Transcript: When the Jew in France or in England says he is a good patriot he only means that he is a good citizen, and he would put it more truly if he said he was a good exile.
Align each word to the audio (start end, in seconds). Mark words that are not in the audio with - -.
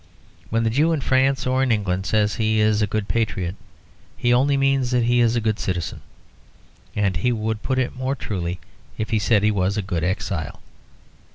When 0.49 0.63
the 0.63 0.71
Jew 0.71 0.93
in 0.93 1.01
France 1.01 1.45
or 1.45 1.61
in 1.61 1.71
England 1.71 2.07
says 2.07 2.33
he 2.37 2.59
is 2.59 2.81
a 2.81 2.87
good 2.87 3.07
patriot 3.07 3.55
he 4.17 4.33
only 4.33 4.57
means 4.57 4.89
that 4.89 5.03
he 5.03 5.19
is 5.19 5.35
a 5.35 5.39
good 5.39 5.59
citizen, 5.59 6.01
and 6.95 7.17
he 7.17 7.31
would 7.31 7.61
put 7.61 7.77
it 7.77 7.95
more 7.95 8.15
truly 8.15 8.59
if 8.97 9.11
he 9.11 9.19
said 9.19 9.43
he 9.43 9.51
was 9.51 9.77
a 9.77 9.83
good 9.83 10.03
exile. 10.03 10.59